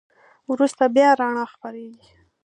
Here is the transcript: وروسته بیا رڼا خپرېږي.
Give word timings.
وروسته 0.51 0.83
بیا 0.95 1.09
رڼا 1.19 1.43
خپرېږي. 1.53 2.07